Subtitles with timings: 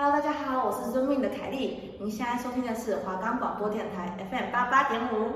[0.00, 1.90] Hello，大家好，我是 Zooming 的凯丽。
[1.98, 5.32] 您现在收听的是华冈广播电台 FM 八八点五。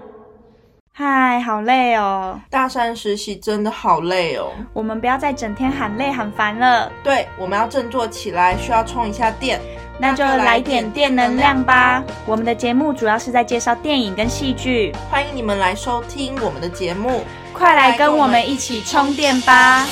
[0.93, 2.41] 嗨，好累哦！
[2.49, 4.53] 大三实习真的好累哦。
[4.73, 6.89] 我们不要再整天喊累喊烦了。
[7.03, 9.61] 对，我们要振作起来，需要充一下电。
[9.99, 12.05] 那就来点电能量吧。
[12.25, 17.23] 我们的节目主要是在介绍电影跟戏剧，欢迎你们来收听我们的节目。
[17.53, 19.85] 快来跟我们一起充电吧！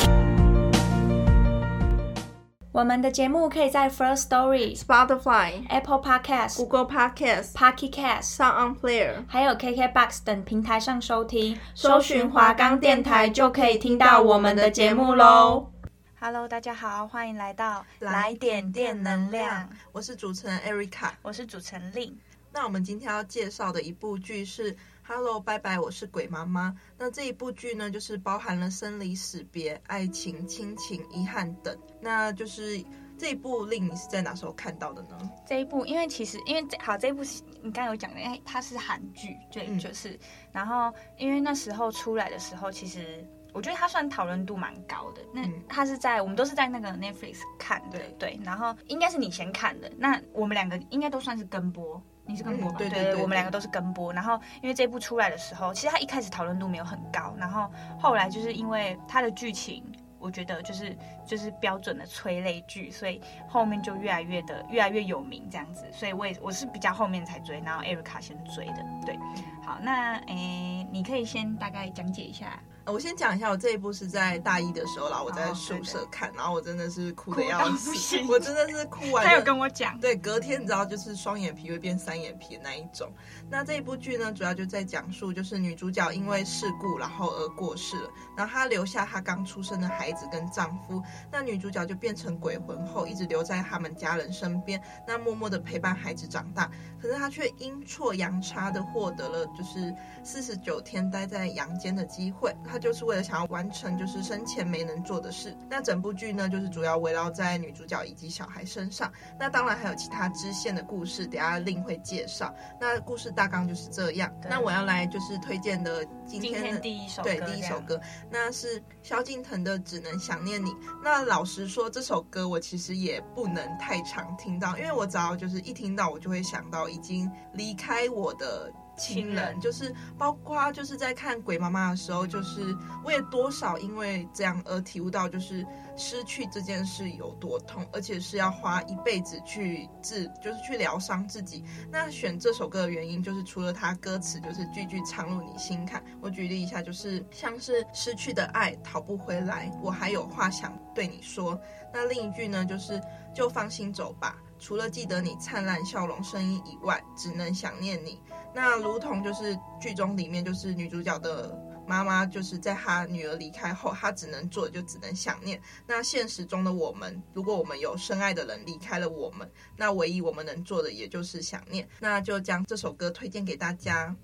[2.73, 11.59] 我们的节目可以在 First Story、Spotify、Apple Podcasts、Google Podcasts、Pocket Casts、Sound On Player，还有 KKBox 等平台上收听。
[11.75, 15.73] 搜寻华冈电台就可以听到我们的节目喽。
[16.21, 19.69] Hello，大家好，欢迎来到来点电能量。
[19.91, 22.13] 我是主持人 Erica，我是主持人 Lin。
[22.53, 24.77] 那我们今天要介绍的一部剧是。
[25.13, 26.73] Hello，拜拜，我是鬼妈妈。
[26.97, 31.77] 那这一部剧呢，就是包含了生离死别、爱情、亲情、遗憾等。
[32.01, 32.81] 那就是
[33.19, 35.19] 这一部令你是在哪时候看到的呢？
[35.45, 37.25] 这一部，因为其实因为好，这一部
[37.61, 40.17] 你刚刚有讲的，因为它是韩剧，对，嗯、就是。
[40.53, 45.21] 然后因为那时候出来的时候，其实我觉得它算讨论度蛮高的。
[45.35, 48.41] 那它是在我们都是在那个 Netflix 看的，对，对。
[48.45, 52.01] 然后应该是你先看的，那我们两个应该都算是跟播。
[52.31, 52.77] 你是跟播吧？
[52.77, 54.13] 嗯、对，对，对，对，对，我们两个都是跟播。
[54.13, 57.35] 然后，因为这部出来的时候，其实它一开始讨论度没有很高。
[57.37, 59.83] 然后后来就是因为它的剧情，
[60.19, 65.85] 我觉得就是就是标准的催泪剧，所以后面就越来越的越来越有名这样子。
[65.93, 68.85] 所以我也我是比较后面才追，然后艾瑞卡先追的。
[69.05, 69.19] 对，
[69.65, 72.59] 好，那诶，你可以先大概讲解一下。
[72.91, 79.25] 我先讲一下，我这一部是在大一的时候啦，我在宿舍看，然后我真的是哭的要死，我真的是哭完。
[79.25, 83.09] 他有跟我讲，对，隔天你知道就是双眼皮会变三眼皮的那一种。
[83.49, 96.69] 那这一部剧呢，主要就在讲述就是女主角因为事故然后而过世了，然后她留下她刚出生的孩子跟丈夫，那女主角就变成鬼魂后一直留在他们家人身边，那默默的陪伴孩子长大，
[97.01, 102.80] 可是她却阴错阳差的获得了就是四十九天待在阳间的机会，她。
[102.81, 105.57] 就是为了想要完成就是生前没能做的事。
[105.69, 109.13] 那整部剧呢，就是主要围绕在女主角以及小孩身上。
[109.39, 112.53] 那当然还有其他支线的故事，等下另会介绍。
[112.81, 114.33] 那故事大纲就是这样。
[114.49, 120.71] 那我要来就是推荐的今天第一首对第一首歌，那是萧敬腾的《只能想念你》。
[121.05, 128.73] 那老实说，这首歌我其实也不能太常听到，因为我只要就是一听到，我就会想到已经离开我的。
[129.01, 135.67] 亲人就是包括就是在看《鬼妈妈》的时候，就是我也多少因为这样而体悟到，就是
[135.97, 141.65] 失去这件事有多痛，而且是要花一辈子去治，就是去疗伤自己。
[141.91, 151.59] 那选这首歌的原因，就是除了它歌词就是句句唱入你心坎，我举例一下，就是像是失去的爱讨不回来，我还有话想对你说。
[151.93, 153.01] 那另一句呢，就是
[153.35, 158.21] 就放心走吧，除了记得你灿烂笑容声音以外，只能想念你。
[158.55, 165.61] 那如同就是剧中里面就是女主角的妈妈，就是在她女儿离开后，她只能做的就只能想念。
[165.87, 171.89] 那现实中的我们，如果我们有深爱的人离开了我们，那唯一我们能做的也就是想念。
[171.99, 174.15] 那就将这首歌推荐给大家。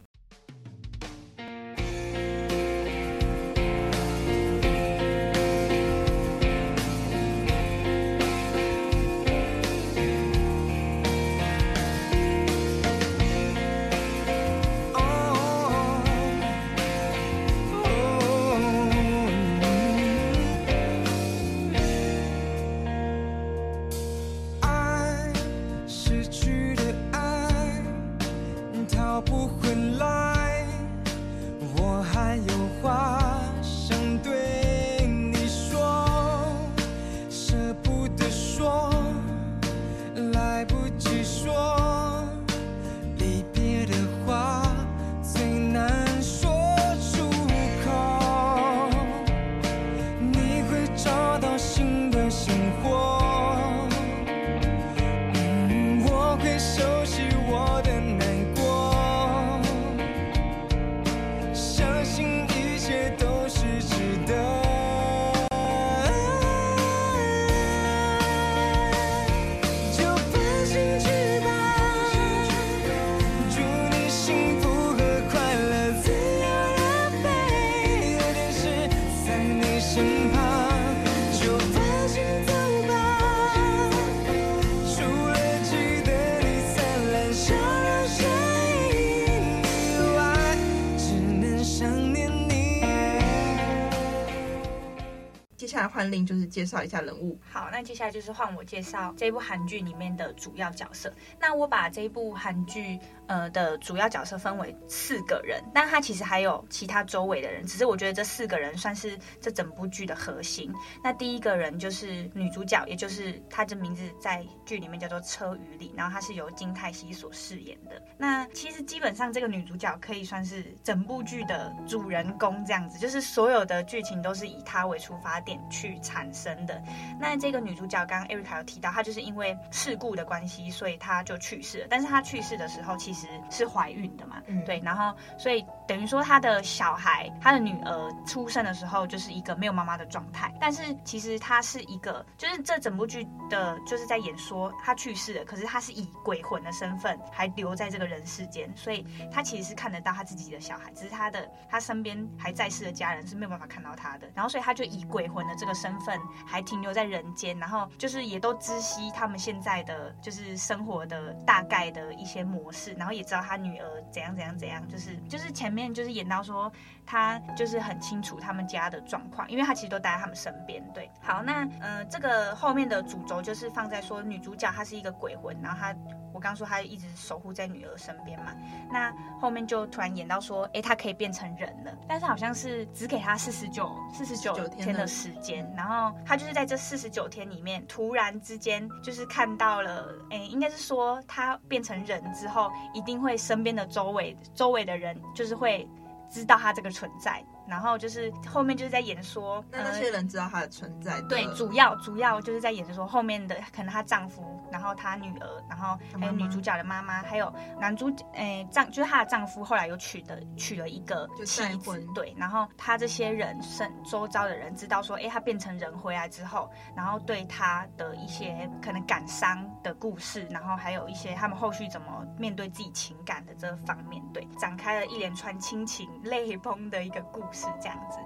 [95.56, 97.38] 接下来换令就是介绍一下人物。
[97.50, 101.12] 好，那接下来就是换我介绍这部韩剧里面的主要角色。
[101.40, 103.00] 那我把这部韩剧。
[103.26, 110.72] 呃的主要角色分为四个人，但他其实还有其他周围的人，只是我觉得这四个人算是这整部剧的核心。
[111.02, 118.00] 那第一个人就是女主角，也就是她的名字在剧里面叫做车宇里，然后她是由金泰熙所饰演的。
[118.18, 126.82] 那其实基本上这个女主角可以算是整部剧的主人公这样子，就是所有的剧情都是以她为出发点去产生的。
[127.20, 131.86] 那这个女主角刚刚 Erica 有提到，她就是因为事故的关系，所以她就去世了。
[131.90, 133.15] 但是她去世的时候其实
[133.50, 140.52] 是怀孕的嘛，嗯、对，然后所以等于说他的小孩，他的女儿出生的时候就是一个没有妈妈的状态。
[140.60, 154.28] 但是其实她是一个，就是这整部剧的就是在演说她去世了，可是她是以鬼魂的身份还留在这个人世间，所以她其实是看得到她自己的小孩，只是她的她身边还在世的家人是没有办法看到她的。
[154.34, 166.72] 然后所以她就以鬼魂的这个身份还停留在人间，然后就是也都知悉他们现在的就是生活的大概的一些模式，然后也知道他女儿怎样怎样怎样，就是就是前面就是演到说
[167.06, 170.82] 他就是很清楚他们家的状况，因为他其实都待在他们身边。
[170.92, 175.94] 对，好，那呃这个后面的主轴就是放在说女主角她是一个鬼魂，然后她。
[176.32, 178.52] 我刚说她一直守护在女儿身边嘛，
[178.90, 179.10] 那
[179.40, 195.88] 后面就突然演到说，哎，她可以变成人了，但是好像是只给她四十九四十九天的时间，然后她就是在这四十九天里面，突然之间就是看到了，哎，应该是说她变成人之后，一定会身边的周围周围的人就是会
[196.28, 197.44] 知道它这个存在。
[197.68, 201.20] 然后就是后面就是在演说，那那些人知道她的存在。
[201.22, 227.55] 对，主要主要就是在演说后面的可能她丈夫，然后她女儿，然后还有女主角的妈妈，还有男主诶丈就是她的丈夫，后来又娶的娶了一个妻子，对，然后她这些人身周遭的人知道说，哎，她变成人回来之后，然后对她的一些可能感伤的故事，然后还有一些他们后续怎么面对自己情感的这方面，对，展开了一连串亲情泪崩的一个故事。
[227.56, 228.18] 是这样子，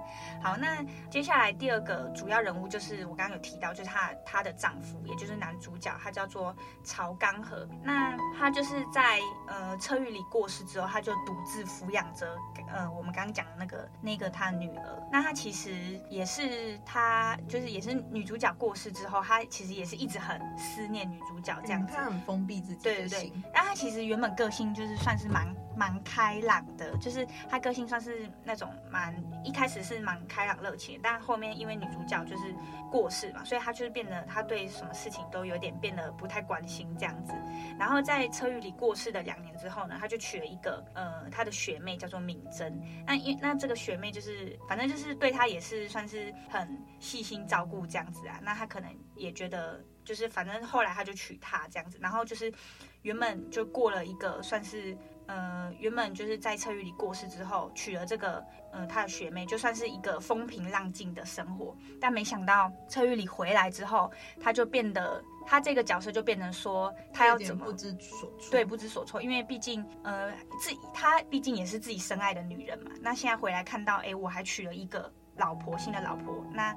[0.43, 7.67] 好，那接下来第二个主要人物就是我刚刚有提到，就是她她的丈夫，也就是男主角，他叫做曹刚和。
[7.81, 12.37] 那他就是在呃车玉里过世之后，他就独自抚养着
[12.67, 15.07] 呃我们刚刚讲的那个那个他女儿。
[15.11, 15.71] 那他其实
[16.09, 21.93] 也是他就是也是女主角过世之后，他其实也是一直很思念女主角这样子。
[21.95, 23.33] 他很封闭自己，对对对。
[23.53, 25.47] 那他其实原本个性就是算是蛮
[25.81, 29.11] 蛮开朗的，就是他个性算是那种蛮。
[29.43, 32.53] 一开始是蛮开朗热情，但后面因为女主角就是
[32.91, 37.33] 过世嘛，所以他就是变得他对什么事情都有点变得不太关心这样子。
[37.79, 42.79] 然后在车玉里过世的两年之后呢，他就娶了一个呃他的学妹叫做敏珍。
[43.07, 48.39] 那因那这个学妹就是反正就是对他也是算是很细心照顾这样子啊。
[48.43, 52.53] 那他可能也觉得就是反正后来他就娶她这样子，然后就是
[53.01, 54.95] 原本就过了一个算是。
[55.31, 58.43] 呃，原本就是在车玉里过世之后，娶了这个
[58.73, 61.73] 呃他的学妹，就算是一个风平浪静的生活。
[62.01, 64.11] 但没想到车玉里回来之后，
[64.41, 69.21] 他就变得他这个角色就变成说他要怎么不知所措，对，不知所措。
[69.21, 72.91] 因为毕竟呃自己他毕竟也是自己深爱的女人嘛。
[72.99, 76.75] 那现在回来看到，哎，我还娶了一个老婆，新的老婆，那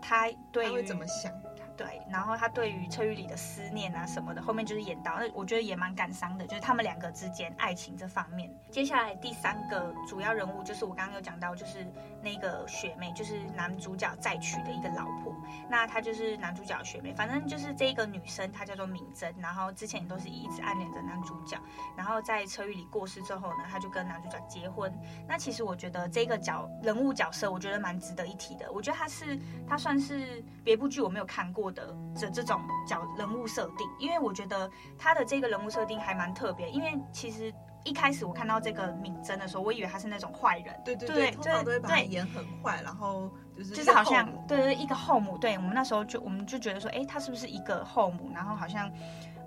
[0.00, 1.32] 他对于他会怎么想？
[1.76, 8.50] 对，然后他对于车玉里的思念啊什么的，后面就是演到，那我觉得也蛮感伤的，就是他们两个之间爱情这方面。
[8.70, 11.86] 接下来第三个主要人物就是我刚刚有讲到，就是
[12.26, 15.32] 那个学妹，就是男主角再娶的一个老婆。
[15.70, 21.56] 那她就是男主角学妹，反正就是这个女生，她叫做敏珍，然后之前也都是一直暗恋着男主角。
[21.96, 24.92] 然后在车玉里过世之后呢，她就跟男主角结婚。
[25.28, 28.72] 那其实我觉得这个角人物角色，我觉得蛮值得一提的。
[28.72, 34.68] 我觉得她是她算是别部剧我没有看过的这这种角人物设定，因为我觉得
[34.98, 36.68] 他的这个人物设定还蛮特别。
[36.70, 37.54] 因为其实
[37.86, 48.30] 一开始我看到这个敏贞的时候，我以为他是那种坏人，对对对，对通常都会把他演很坏，然后就是就是好像对对一个后母，对我们那时候就我们就觉得说，哎，他是不是一个后母？
[48.34, 48.90] 然后好像，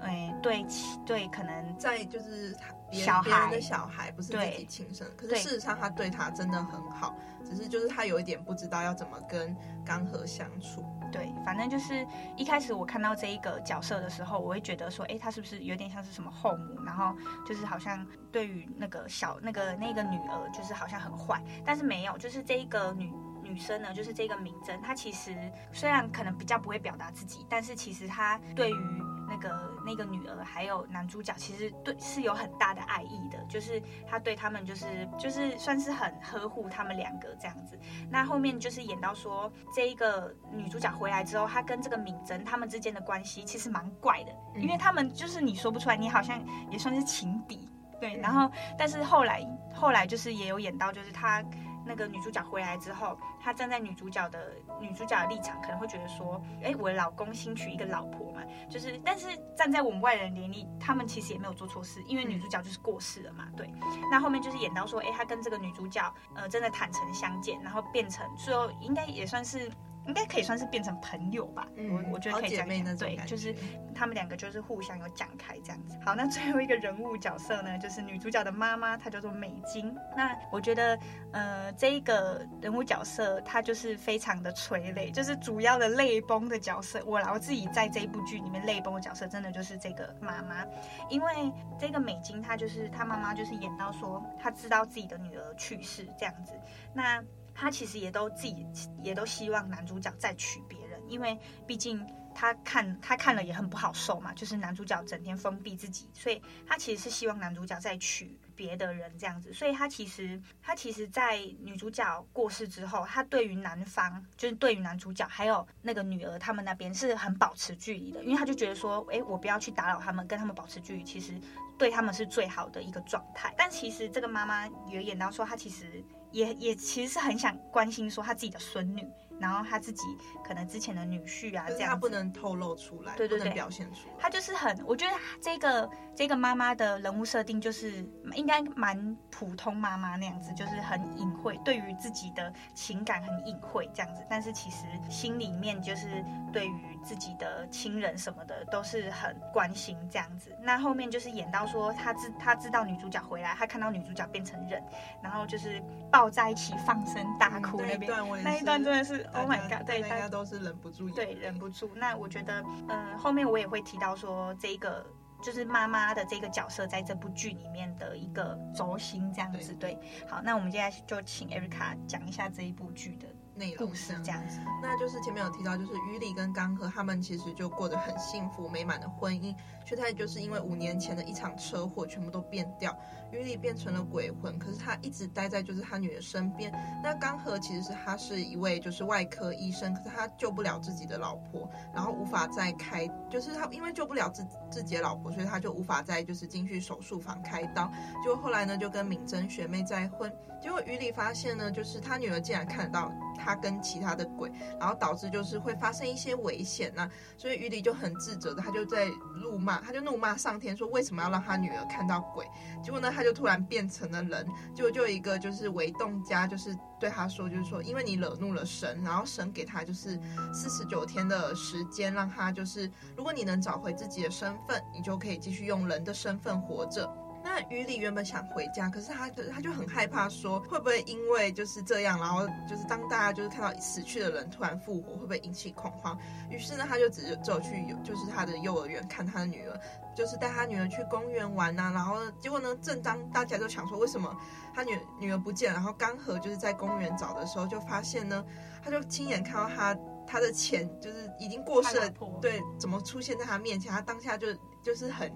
[0.02, 0.66] 哎，对
[1.06, 2.56] 对，可能在就是
[2.92, 9.56] 小孩的小孩不是自己亲生，可是事实上他对他真的很好，只是就是他有一点不知道要怎么跟
[9.86, 10.84] 刚和相处。
[11.12, 12.06] 对，反正就是
[12.38, 16.82] 一开始我看到这一个角色的时候，我会觉得说，哎，她是不是有点像是什么后母？
[16.86, 23.12] 然后就是好像对于那个小那个那个女儿，就是好像很坏，但是没有，就是这一个女
[23.44, 25.36] 女生呢，就是这个明珍，她其实
[25.72, 37.80] 虽然可能比较不会表达自己，但是其实她对于那个那个女儿还有男主角，其实对是有很大的爱意的，就是他对他们就是就是算是很呵护他们两个这样子。
[38.10, 47.70] 那后面就是演到说，这一个女主角回来之后，她跟这个敏贞他们之间的关系其实蛮怪的，因为他们就是你说不出来，你好像也算是情敌。
[48.00, 51.44] 对，然后但是后来后来就是也有演到，就是他
[51.90, 59.28] 那个女主角回来之后，她站在女主角的女主角的立场，可能会觉得说，哎，我的老公新娶一个老婆嘛，就是但是
[59.58, 63.48] 站在我们外人眼里，他们其实也没有做错事，因为女主角就是过世了嘛。
[63.58, 63.68] 对，
[64.12, 69.68] 那后面就是演到说，哎，他跟这个女主角呃真的坦诚相见，然后变成最后应该也算是。
[70.10, 73.54] 应该可以算是变成朋友吧，嗯、我我觉得可以这样讲，对，就是
[73.94, 75.96] 他们两个就是互相有讲开这样子。
[76.04, 79.96] 好，那最后一个人物角色呢，就是女主角的妈妈，她叫做美金。
[80.18, 80.98] 那我觉得，
[81.32, 87.00] 呃，这一个人物角色，她就是非常的催泪，就是主要的泪崩的角色。
[87.06, 90.66] 我啦，我自己在这一部剧里面泪崩的角色，真的就是这个妈妈，
[91.08, 96.54] 因为这个美金她就是她妈妈，就是演到说她知道自己的女儿去世这样子，
[96.96, 97.24] 那。
[97.60, 98.66] 他其实也都自己
[99.04, 101.38] 也都希望男主角再娶别人，因为
[101.68, 109.52] 毕竟他看他看了也很不好受嘛，就是男主角整天封闭自己，所以他其实是希望男主角再娶别的人这样子。
[109.54, 121.34] 所以他其实他其实，在女主角过世之后，他对于男方就是对于男主角还有那个女儿他们那边是很保持距离的，因为他就觉得说，诶，我不要去打扰他们，跟他们保持距离，其实
[121.78, 123.54] 对他们是最好的一个状态。
[123.58, 126.02] 但其实这个妈妈也演到说，她其实。
[126.32, 129.08] 也也其实是很想关心说他自己的孙女。
[129.40, 130.04] 然后他自己
[130.44, 134.14] 可能之前的女婿啊，这样他不能透露出来，对对对，表现出来。
[134.20, 144.22] 他就是很，我觉得这个这个妈妈的人物设定就是应该蛮普通妈妈那样子，就是很隐晦，对于自己的情感很隐晦这样子。
[144.30, 150.54] 但是其实心里面就是对于自己的亲人什么的都是很关心这样子。
[150.62, 154.84] 那后面就是演到说他知他知道女主角回来，他看到女主角变成人，
[155.24, 155.82] 然后就是
[156.12, 159.29] 抱在一起放声大哭那边，嗯、那，那一段真的是。
[159.34, 159.86] Oh my god！
[159.86, 161.92] 对，大家都是忍不住，对，忍不住。
[161.96, 165.06] 那我觉得，嗯、呃，后面我也会提到说，这个
[165.42, 169.74] 就是妈妈的这个角色在这部剧里面的一个轴心，这样子。
[169.76, 173.28] 对，对，好，那我们接下来就请 Erica 讲一下这一部剧的。
[173.60, 179.54] 内故事这样子，那就是前面有提到，就是于里跟刚和他们其实就过得很幸福美满的婚姻，
[179.86, 182.98] 却在就是因为五年前的一场车祸全部都变掉，
[183.34, 186.72] 于里变成了鬼魂，可是他一直待在就是他女儿身边。
[187.04, 197.92] 那刚和其实是他是一位就是外科医生，可是他救不了自己的老婆，然后无法再开，就是他因为救不了自自己的老婆，所以他就无法再就是进去手术房开刀。
[198.24, 203.12] 就后来呢，就跟敏贞学妹再婚，结果于里发现呢，就是他女儿竟然看得到。
[203.42, 209.08] 他他跟其他的鬼，然后导致就是会发生一些危险呐、所以于里就很自责的，他就在
[209.42, 212.46] 怒骂，他就怒骂上天说为什么要让他女儿看到鬼？
[212.84, 220.20] 结果呢，他就突然变成了人，结果就一个就是为动家，就是对他说，就是说因为你惹怒了神，然后神给他就是
[220.54, 222.88] 四十九天的时间，让他就是
[223.18, 227.12] 如果你能找回自己的身份，你就可以继续用人的身份活着。
[227.44, 236.18] 那于里原本想回家，可是他他就很害怕，说会不会因为就是这样，然后就是当大家就是看到死去的人突然复活，会不会引起恐慌？
[236.50, 239.80] 于是呢，他就只走去就是他的幼儿园看他的女儿，
[240.16, 241.92] 就是带他女儿去公园玩呐、啊。
[241.94, 244.36] 然后结果呢，正当大家都想说为什么
[244.74, 248.44] 他女女儿不见，然后刚和就是在公园找的时候，就发现呢，
[248.84, 249.98] 他就亲眼看到他
[250.30, 252.10] 他的钱就是已经过世了，
[252.40, 253.92] 对，怎么出现在他面前？
[253.92, 254.48] 他当下就
[254.84, 255.32] 就是很。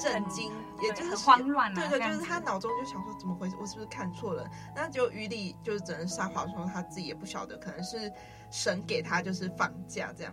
[0.00, 4.48] 震惊，也就是慌乱，对对，就是他脑中就想说怎么回事，我是不是看错了？
[4.76, 8.12] 那就于里就是只能撒谎说他自己也不晓得，可能是
[8.48, 10.32] 神给他就是放假这样。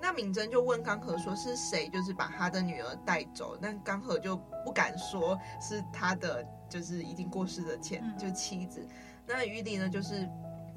[0.00, 8.82] 那敏珍就问刚和说是谁就是把他的女儿带走，但刚和就不敢说是他的就是已经过世的前就妻子。
[9.26, 10.26] 那于里呢就是。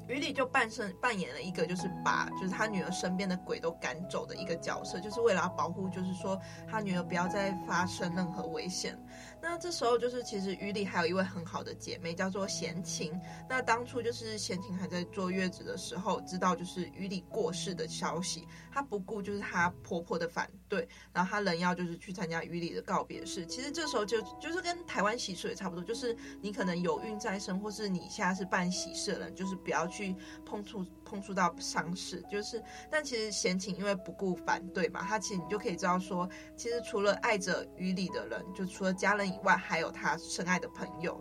[0.08, 8.98] 于里就扮身扮演了一个，就是把就是他女儿身边的鬼都赶走的一个角色，就是为了要保护，就是说他女儿不要再发生任何危险。
[9.40, 13.18] 那这时候就是其实于里还有一位很好的姐妹叫做闲晴。
[13.48, 23.46] 那当初就是闲晴还在坐月子的时候，知道就是于里过世的消息，她不顾就是她婆婆的反对，然后她仍要就是去参加于里的告别式。
[23.46, 32.24] 其实这时候就就是跟台湾喜事也差不多，就是你可能有孕在身，或是你现在是办喜事的人，就是不要去去碰触碰触到伤势。
[32.30, 36.26] 就是但其实闲情因为不顾反对嘛，他其实你就可以知道说，
[36.56, 39.26] 其实除了爱着于里的人，就除了家人。
[39.26, 41.20] 以外还有他深爱的朋友，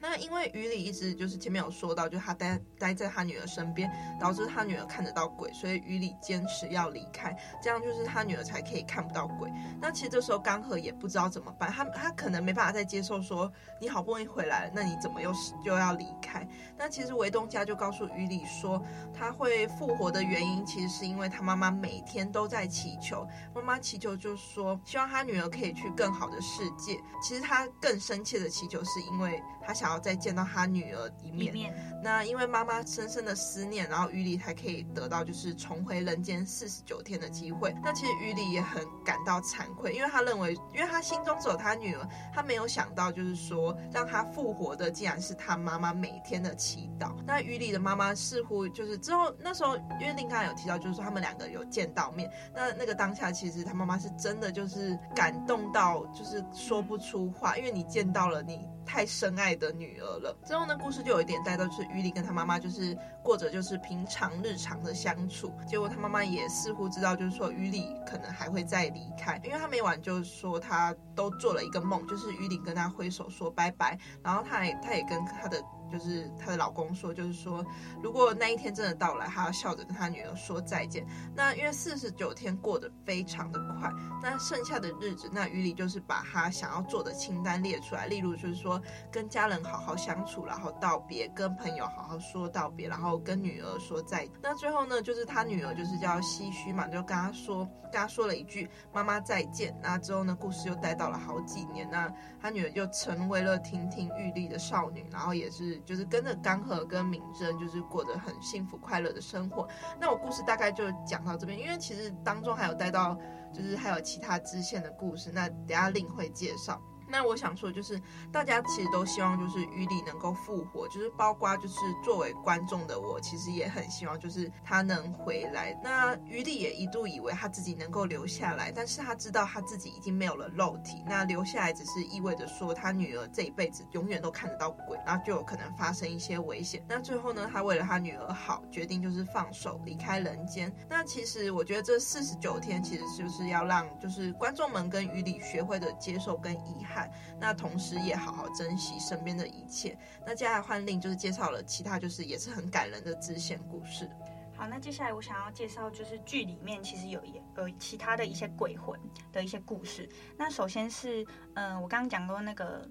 [0.00, 9.50] 那因为于理一直就是前面有说到，就他待待在他女儿身边，导致他女儿看得到鬼，所以于理坚持要离开，这样就是他女儿才可以看不到鬼。
[9.80, 16.48] 那其实这时候刚和也不知道怎么办，他他可能没办法再接受说你好不容易回来了，那你怎么又是就要离开？
[16.78, 26.98] 那其实维东家就告诉于理说，他会复活的原因其实是因为他妈妈每天都在祈求，妈妈祈求就是说希望他女儿可以去更好的世界。
[27.22, 31.54] 其实他更深切的祈求是因为他想要再见到他女儿一面。
[31.54, 37.74] 一面那因为妈妈深深的思念，然后于里才可以得到就是重回人间四十九天的机会。
[37.84, 47.12] 那其实于里也很感到惭愧，因为他认为，因为他心中只有他女儿，他没有想到就是说让他复活的竟然是他妈妈每天的祈祷。
[47.26, 52.30] 那于里的妈妈似乎就是之后那时候，因为林刚有提到，就是说他们两个有见到面。
[52.54, 58.66] 那那个当下，其实他妈妈是真的就是感动到就是说不出话，因为你见到了你。
[58.86, 60.36] 太深爱的女儿了。
[60.44, 65.52] 之后呢，故事就有一点带到，就是于林跟他妈妈就是过着就是平常日常的相处。
[65.66, 75.60] 结果他妈妈也似乎知道，就是说于林可能还会再离开，因为他每晚就是说他都做了一个梦，就是于林跟他挥手说拜拜，然后他也他也跟他的。
[75.90, 77.64] 就是她的老公说，就是说，
[78.02, 81.06] 如果那一天真的到来，她要笑着跟她女儿说再见。
[81.34, 83.90] 那因为四十九天过得非常的快，
[84.22, 88.80] 那剩下的日子，那于理就是把她想要做的清单列出来，例如就是说
[89.10, 94.32] 跟家人好好相处，然后道别，跟朋友好好说道别，然后跟女儿说再见。
[94.42, 99.76] 那最后呢，就是她女儿就是叫唏嘘嘛，就跟她说，跟她说了一句妈妈再见。
[99.82, 105.79] 那之后呢，故事又待到了好几年，那她女儿就成为了亭亭玉立的少女，然后也是。
[105.84, 109.68] 就是跟着刚和跟敏贞，就是过着很幸福快乐的生活。
[110.00, 113.16] 那我故事大概就讲到这边，因为其实当中还有带到，
[113.52, 116.80] 就是还有其他支线的故事，那等下另会介绍。
[117.10, 118.00] 那我想说，就是
[118.30, 121.74] 大家其实都希望，就是于理能够复活，就是包括就是
[122.04, 125.78] 作为观众的我，其实也很希望，就是他能回来。
[125.82, 136.84] 那于理也一度以为他自己能够留下来，但是他知道他自己已经没有了肉体，那留下来只是意味着说他女儿这一辈子永远都看得到鬼，然后就有可能发生一些危险。
[136.88, 140.72] 那最后呢，他为了他女儿好，决定就是放手离开人间。
[140.88, 146.99] 那其实我觉得这四十九天其实就是要让就是观众们跟于理学会的接受跟遗憾。
[147.38, 149.96] 那同时也好好珍惜身边的一切。
[150.26, 154.10] 那接下来换令就是介绍了其他就是也是很感人的支线故事。
[154.56, 158.98] 好，那接下来我想要介绍就是剧里面其实有一有其他的一些鬼魂
[159.32, 160.08] 的一些故事。
[160.36, 162.88] 那首先是嗯、我刚刚讲过那个。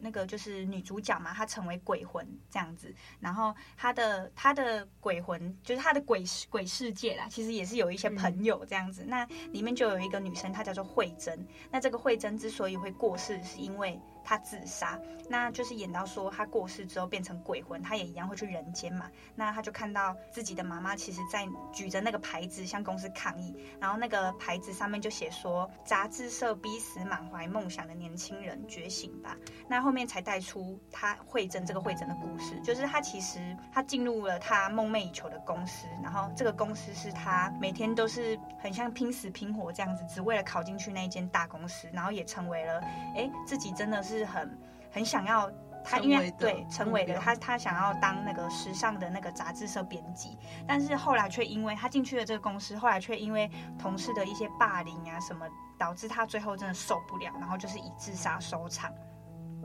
[0.00, 9.02] 那个就是女主角嘛，她成为鬼魂这样子，然后她的她的鬼魂就是她的鬼鬼世界啦，其实也是有一些朋友这样子。
[9.02, 11.46] 嗯、那里面就有一个女生，她叫做慧珍。
[11.70, 14.00] 那这个慧珍之所以会过世，是因为。
[14.26, 19.08] 他自杀，那就是演到说他过世之后变成鬼魂，他也一样会去人间嘛。
[19.36, 29.36] 那他就看到自己的妈妈，其实在举着那个牌子向公司抗议，然后那个牌子上面就写说：“杂志社逼死满怀梦想的年轻人，觉醒吧。”
[29.70, 42.80] 那后面才带出他慧珍这个慧珍的故事，就是他其实他进入了他梦寐以求的公司，然后这个公司是他每天都是很像拼死拼活这样子，只为了考进去那一间大公司，然后也成为了
[43.14, 44.15] 哎自己真的是。
[44.18, 44.58] 是很
[44.90, 45.50] 很想要
[45.84, 55.46] 他，因为对成为了他，他想要当那个时尚的那个杂志社编辑，但是后来却因为他进去了这个公司，后来却因为同事的一些霸凌啊什么，
[55.78, 58.92] 导致他最后真的受不了，然后就是以自杀收场。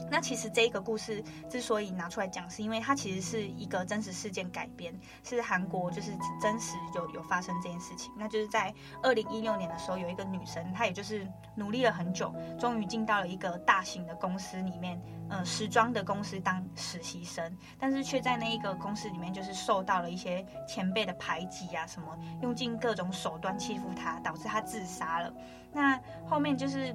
[0.09, 6.11] 那其实这一个故事之所以拿出来讲，是因为它其实是一个真实事件改编，是韩国就是
[6.41, 8.11] 真实有有发生这件事情。
[8.17, 25.33] 那就是在二零一六年的时候，有一个女生，她也就是努力了很久，终于进到了一个大型的公司里面，呃，时装的公司当实习生，但是却在那一个公司里面就是受到了一些前辈的排挤啊，什么用尽各种手段欺负她，导致她自杀了。
[25.71, 26.93] 那后面就是。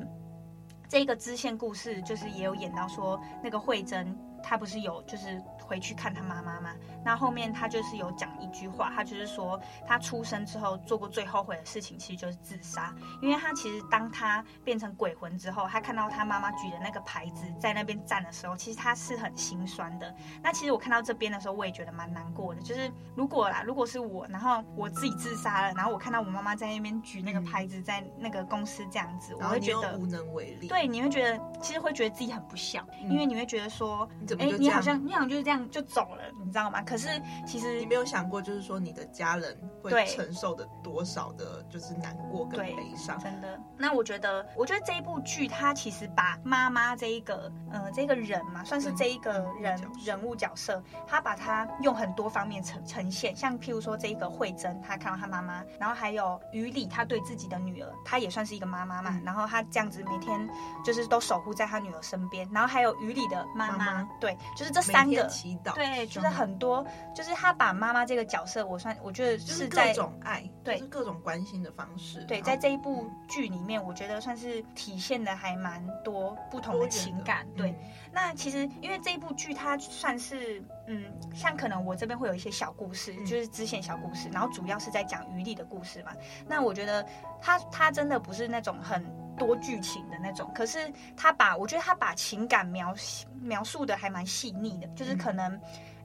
[0.88, 5.42] 这个支线故事就是也有演到说，那个慧珍她不是有就是。
[5.66, 6.70] 回去看他妈妈嘛，
[7.04, 12.94] 那后面他就是有讲一句话，他就是说他出生之后做过最后悔的事情，其实就是自杀。
[13.20, 20.14] 因为他其实当他变成鬼魂之后，他看到他妈妈举的那个牌子在那边站的时候，其实他是很心酸的。
[20.42, 22.60] 那其实我看到这边的时候，我也觉得蛮难过的。
[22.62, 30.68] 就是如果啦，如果是我，然后我自己自杀了，然后我看到我妈妈在那边举那个牌子在那个公司这样子，我会觉得无能为力。
[30.68, 34.50] 对，你会觉得其实会觉得自己很不孝，因为你会觉得说，哎？
[34.58, 36.82] 你好像你好像就是这样就走了，你知道吗？
[36.82, 37.08] 可是
[37.46, 43.18] 其实你没有想过，就是说你的家人会承受的多少的，就是难过跟悲伤。
[43.18, 43.58] 真的。
[43.76, 60.48] 那我觉得，我觉得这一部剧它其实把妈妈这一个，呃，这个人嘛，算是这一个人人物角色，他把他用很多方面呈呈现，像譬如说这一个慧珍，她看到她妈妈，然后还有于理，他对自己的女儿，他也算是一个妈妈嘛，然后他这样子每天
[60.84, 64.08] 就是都守护在他女儿身边，然后还有于理的妈妈，妈妈。
[64.20, 77.70] 对，就是这三个祈祷，对，就是很多，就是他把妈妈这个角色，我算我觉得是在各种爱，对，就是各种关心的方式，对，在这一部剧里面，我觉得算是体现的还蛮多不同的情感，对。
[77.70, 77.76] 嗯、
[78.12, 81.04] 那其实因为这一部剧它算是，嗯，
[81.34, 86.12] 像可能我这边会有一些小故事，嗯、就是支线小故事，然后主要是在讲余力的故事嘛。
[86.46, 87.06] 那我觉得
[87.40, 89.04] 他他真的不是那种很
[89.36, 92.94] 多剧情的那种，可是他把我觉得他把情感描
[93.40, 95.54] 描述的还蛮细腻的，就是可能，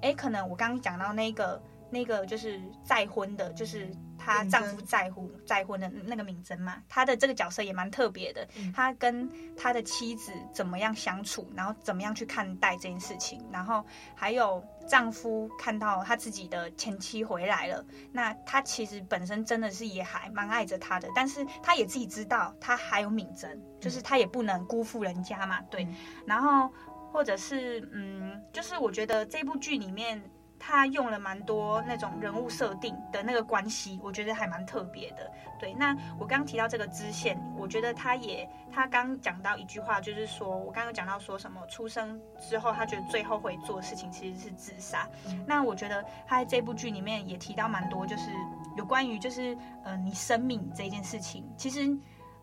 [0.02, 1.62] 哎、嗯，可能我刚刚讲到那个。
[1.92, 8.48] 那个就是再婚的，就是她丈夫再婚再婚的那个敏贞嘛，她的这个角色也蛮特别的。
[8.74, 25.86] 她跟她的妻子怎么样相处，然后怎么样去看待这件事情，然后还有丈夫看到他自己的前妻回来了，那他其实本身真的是也还蛮爱着她的，但是他也自己知道他还有敏贞，就是他也不能辜负人家嘛，对。
[26.26, 26.74] 然后
[27.12, 30.22] 或者是嗯，就是我觉得这部剧里面。
[30.64, 35.30] 他用了蛮多那种人物设定的那个关系，我觉得还蛮特别的。
[35.60, 45.10] 对，那我刚刚提到这个支线，我觉得他也，他刚讲到一句话，就是说我刚刚讲到说什么出生之后，他觉得最后会做的事情其实是自杀。
[45.28, 45.44] 嗯。
[45.48, 48.30] 那我觉得他在这部剧里面也提到蛮多，就是
[48.78, 51.92] 有关于就是呃你生命这件事情，其实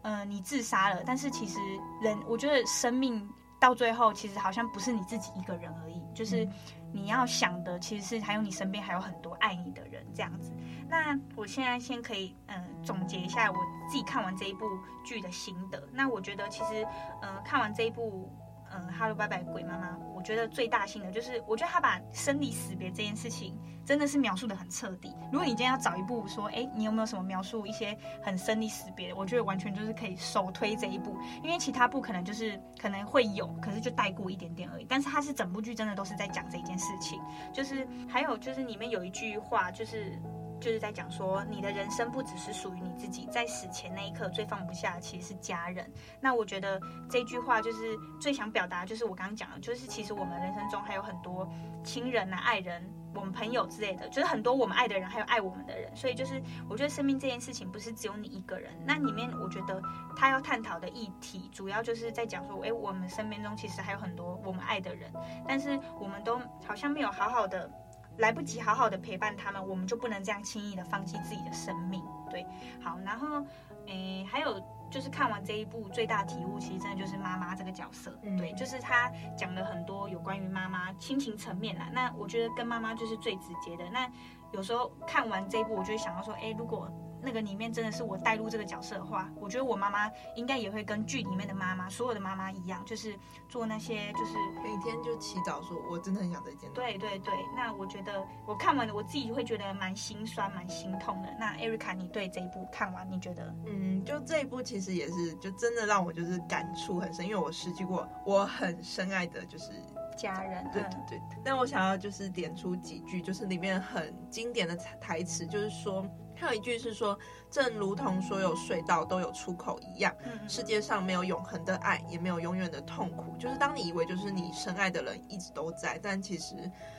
[0.03, 1.61] 呃你自杀了，但是其实
[2.03, 3.29] 人，我觉得生命
[3.61, 6.45] 到最后其实好像不是你自己一个人而已，就是。
[6.45, 6.53] 嗯
[6.93, 10.53] 你要想的其实是还有你身边还有很多爱你的人这样子。
[10.89, 13.57] 那我现在先可以嗯、呃、总结一下我
[13.89, 14.65] 自己看完这一部
[15.05, 15.89] 剧的心得。
[15.93, 16.87] 那我觉得其实
[17.21, 18.31] 呃看完这一部。
[18.73, 19.97] 嗯，哈喽，拜拜，鬼妈妈。
[20.15, 25.15] 我觉得最大性的就是，我觉得他把生离死别这件事情真的是描述得很彻底。
[25.33, 29.17] 如果你今天要找一部说，哎，你有没有什么描述一些很生离死别的？
[29.17, 34.87] 我觉得完全就是可以首推这一部，因为其他部可能就是可能会有，可是就带过一点点而已。
[34.89, 37.21] 但是它是整部剧真的都是在讲这一件事情，
[37.53, 40.21] 就是还有就是里面有一句话就是。
[40.61, 45.91] 就是在讲说，你的人生不只是属于你自己，在死前那一刻最放不下其实是家人。
[46.21, 51.49] 那我觉得这句话就是最想表达，就是我刚刚讲的，就是其实我们人生中还有很多
[51.85, 52.83] 亲人啊、爱人、
[53.15, 55.95] 我们朋友之类的，就是很多我们爱的人，还有爱我们的人。
[55.95, 58.73] 所以就是我觉得生命这件事情不是只有你一个人。
[58.85, 59.81] 那里面我觉得
[60.17, 65.13] 他要探讨的议题，主要就是在讲说，哎，我们身边中其实还有很多我们爱的人，
[65.47, 67.71] 但是我们都好像没有好好的。
[68.19, 72.03] 来不及好好的陪伴他们，我们就不能这样轻易的放弃自己的生命。
[72.31, 72.47] 对，
[72.83, 73.45] 好，然后，
[73.87, 78.17] 诶，还有就是看完这一部最大体悟，其实真的就是妈妈这个角色。
[78.23, 81.89] 嗯，对，就是他讲了很多有关于妈妈亲情层面啦。
[81.93, 83.89] 那我觉得跟妈妈就是最直接的。
[83.91, 84.11] 那
[84.53, 86.91] 有时候看完这一部，我就会想到说，诶，如果。
[87.21, 96.75] 那个里面真的是我带入这个角色的话，我觉得我妈妈应该也会跟剧里面的妈妈，所有的妈妈一样，就是做那些，就是每天就祈祷说，我真的很想再见到。
[96.75, 101.29] 对对对，那我觉得我看完了，我自己会觉得蛮心酸、蛮心痛的。
[101.39, 103.55] 那 Erica，你对这一部看完，你觉得？
[103.67, 109.73] 嗯，就这一部其实也是，就真的让我就是感触很深，因为我失去过我很深爱的，就是
[110.17, 110.65] 家人。
[110.73, 111.39] 对对对。
[111.45, 116.07] 那我想要就是点出几句，就是里面很经典的台词，就是说。
[116.39, 117.19] 还有一句是说，
[117.51, 120.15] 正如同所有隧道都有出口一样，
[120.49, 123.37] 世界上没有永恒的爱，也没有永远的痛苦。
[123.39, 126.55] 就是当你以为就是你深爱的人一直都在，但其实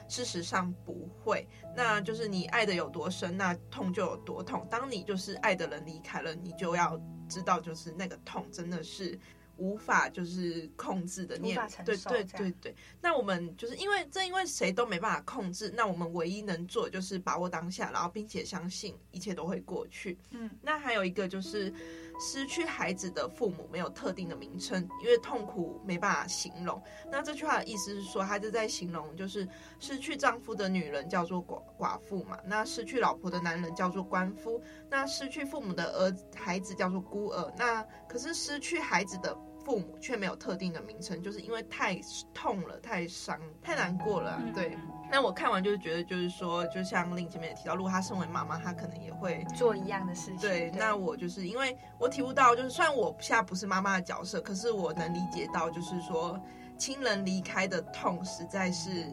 [0.07, 1.47] 事实上不会。
[1.75, 4.67] 那就是你爱的有多深，那痛就有多痛。
[4.69, 9.17] 当你就是爱的人离开了，你就要知道，就是那个痛真的是。
[9.59, 12.75] 无法就是控制的念，对对对对。
[13.01, 20.17] 那我们就是因为正因为谁都没办法控制，那我们唯一能做的就是把握当下，然后并且相信一切都会过去。
[20.31, 21.73] 嗯，那还有一个就是
[22.19, 26.81] 失去孩子的父母没有特定的名称，因为痛苦没办法形容。
[27.11, 29.47] 那这句话的意思是说，他就在形容就是
[29.79, 37.53] 失去丈夫的女人叫做寡寡妇嘛，那失去老婆的男人叫做鳏夫，那失去父母的儿孩子叫做孤儿。
[37.57, 39.37] 那可是失去孩子的。
[39.69, 42.01] 父母却没有特定的名称，就是因为太
[42.33, 44.41] 痛了、太伤、太难过了。
[44.51, 44.75] 对，
[45.11, 50.37] 那我看完就是觉得，就是说，就像令前面也提到，如果她身为妈妈，她可能也会做一样的事情。
[50.37, 56.39] 对，那我就是因为我体悟到，就是虽然我现在不是妈妈的角色，可是我能理解到，就是说。
[56.75, 59.05] 亲人离开的痛实在是。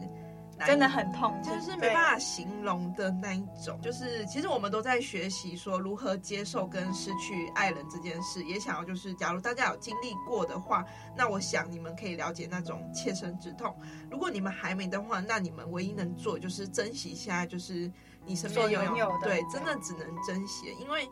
[0.65, 3.79] 真的很痛，就是没办法形容的那一种。
[3.81, 10.83] 就是其实我们都在学习说如何接受跟失去爱人这件事，也想要就是，假如大家有经历过的话，
[11.15, 13.75] 那我想你们可以了解那种切身之痛。
[14.09, 17.91] 如果你们还没的话，那你们唯一能做就是珍惜现在就是
[18.25, 21.07] 你身边拥有的，对，真的只能珍惜，因为。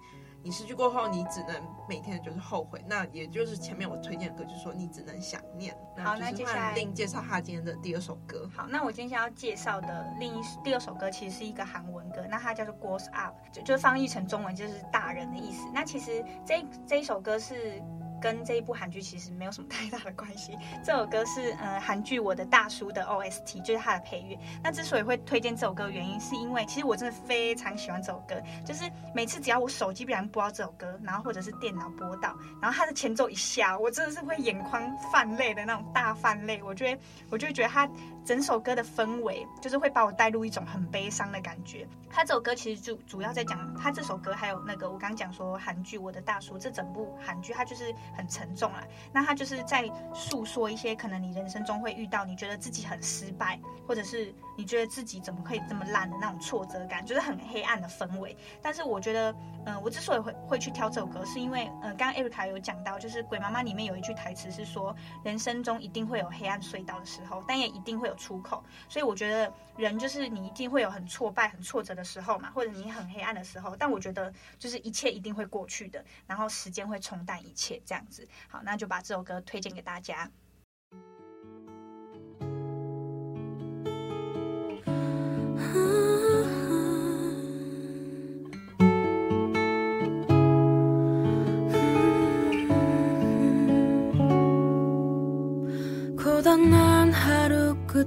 [0.45, 1.55] 你失去过后，你只能
[1.89, 2.79] 每天就是后悔。
[2.87, 5.75] 那也就是前面我推荐的歌，就是说你只能想念。
[5.97, 8.47] 好，那接下来另介绍他今天的第二首歌。
[8.55, 15.67] 好，那我今天要介绍的另一第二首歌，其实是一个韩文歌，那它叫做《Grows Up》，就就翻译成中文就是大人的意思。
[15.73, 17.81] 那其实这这一首歌是。
[18.21, 20.57] 跟这一部韩剧其实没有什么 太大的关系。
[20.83, 24.37] 这首歌是呃韩剧《我的大叔》的 OST，就是它的配乐。
[24.63, 28.35] 那之所以会推荐这首歌原因，是因为其实我真的非常喜欢这首歌。
[28.65, 36.61] 就是每次只要我手机不小心播到这首歌，然后或者是电脑播到，然后它的前奏一下，我真的是会眼眶泛泪的那种大泛泪。
[36.63, 37.87] 我觉得我就觉得它
[38.25, 41.87] 整首歌的氛围，就是会把我带入一种很悲伤的感觉。
[42.09, 47.85] 他这首歌其实就主要在讲，他这首歌还有那个我刚刚讲说韩剧《我的大叔》这整部韩剧，它就是。
[48.15, 49.83] 很沉重啊，那他就是在
[50.13, 58.35] 诉说一些可能你人生中会遇到，你觉得自己很失败，或者是你觉得自己怎么可以这么烂的那种挫折感，就是很黑暗的氛围。
[58.61, 59.35] 但是我觉得，
[59.65, 68.63] 嗯、我之所以会会去挑这首歌，是因为，嗯、刚刚 Erica 有讲到，就是《鬼妈妈》里面有一句台词是说，人生中一定会有黑暗隧道的时候，但也一定会有出口。
[68.89, 73.75] 所以我觉得，人就是你一定会有很挫败、很挫折的时候嘛，或者你很黑暗的时候。
[73.75, 78.27] 但我觉得，就是一切一定会过去的，然后时间会冲淡一切，这样子。
[78.47, 80.29] 好，那就把这首歌推荐给大家。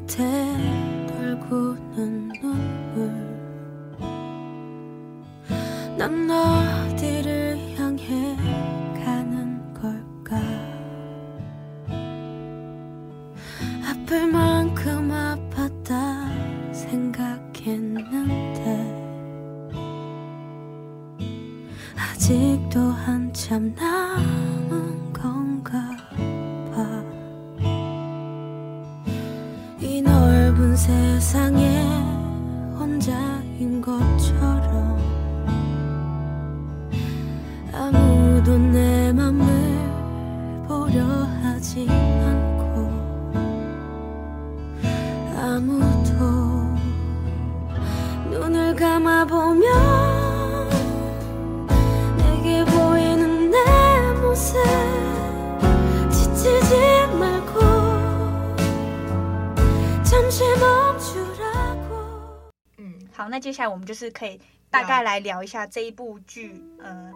[0.08, 0.77] hotel
[63.12, 64.40] 好，那接下来我们就是可以
[64.70, 66.62] 大概来聊一下这一部剧。
[66.80, 67.12] 呃，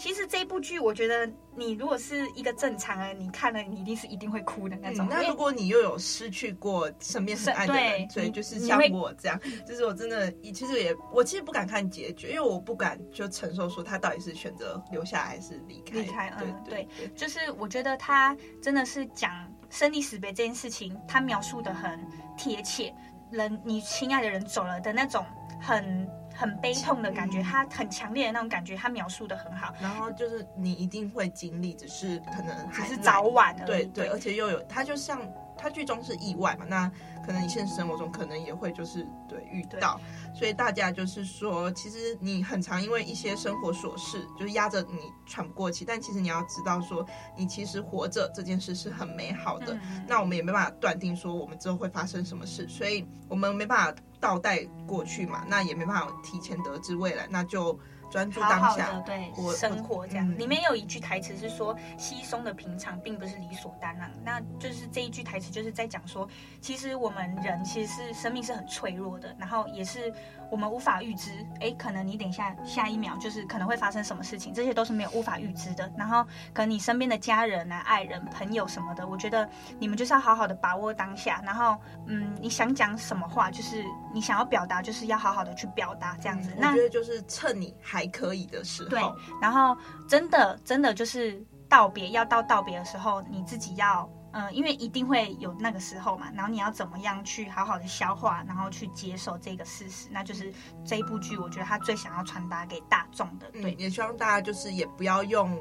[0.00, 5.04] 其实这部剧，我觉得你如果是一个正常人，你看了你一定是一定会哭的那种。
[5.04, 15.98] 嗯、那如果你又有失去过身边很爱的人，所以就是像我这样，就是我真的，其实也我其实不敢看结局，因为我不敢就承受说他到底是选择留下还是离开。
[15.98, 19.30] 离开，嗯，对，对，就是我觉得他真的是讲
[19.68, 22.00] 生离死别这件事情，他描述的很
[22.38, 22.94] 贴切，
[23.30, 25.22] 人你亲爱的人走了的那种。
[25.62, 26.08] 很
[26.40, 29.74] 很悲痛的感觉，他很强烈的那种感觉，他描述的很好。
[29.78, 33.66] 然后就是你一定会经历，只是可能还只是早晚而已。
[33.66, 35.20] 对对，而且又有他就像。
[35.60, 36.90] 他剧中是意外嘛，那
[37.26, 40.00] 可能你现实生活中可能也会就是对遇到，
[40.34, 47.04] 所以大家就是说，其实你很常因为一些生活琐事，就是压着你喘不过气，但其实你要知道说，
[47.36, 49.74] 你其实活着这件事是很美好的。
[49.74, 57.78] 嗯、那我们也没办法断定说我们之后会发生什么事，所以我们没办法倒带过去嘛，那也没办法提前得知未来，那就。
[58.10, 60.28] 专注当下，好好的对生活这样。
[60.28, 66.28] 嗯、里面有一句台词是说：“稀松的平常并不是理所当然。”那就是这一句台词就是在讲说，
[66.60, 70.12] 其实我们人其实是生命是很脆弱的，然后也是。
[70.50, 75.90] 我们无法预知，哎，可能你等一下下一秒就是可能会发生什么事情，这些都是没有无法预知的。
[75.96, 81.40] 然后，可能你身边的家人啊、爱人、朋友什么的，我觉得你们就是要好好的把握当下。
[81.44, 86.52] 然后，嗯，你想讲什么话，就是你想要表达，就是要好好的去表达，这样子。
[86.58, 88.88] 那我觉得就是趁你还可以的时候。
[88.88, 89.02] 对，
[89.40, 89.76] 然后
[90.08, 94.10] 真的真的就是道别，要到道别的时候，你自己要。
[94.32, 100.52] 嗯，因为一定会有那个时候嘛，然后你要怎么样去好好的消化，然后去接受这个事实，那就是
[100.84, 103.50] 这一部剧，我觉得他最想要传达给大众的。
[103.50, 105.58] 对，也希望大家就是也不要用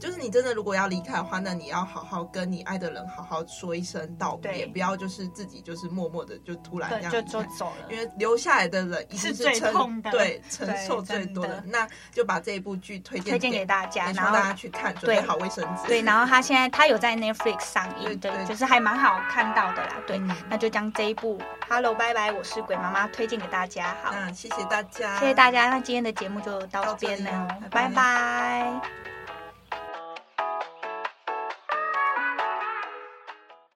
[0.00, 15.86] 就是你真的如果要离开的话，那你要好好跟你爱的人好好说一声道别，不要就是自己就是默默的就突然这样就就走了，因为留下来的人一定是最痛的对承受最多的，那就把这一部剧推荐推荐给大家，然后大家去看，准备好卫生纸。
[15.86, 19.96] 对，然后他现在他有在 Netflix 上映，对，就是还蛮好看到的啦。
[20.06, 23.94] 对，嗯、那就将这一部 Hello 拜拜，我是鬼妈妈推荐给大家。
[24.02, 25.68] 好，那谢谢大家，谢谢大家。
[25.68, 27.48] 那今天的节目就到这边了。
[27.70, 28.99] 拜拜。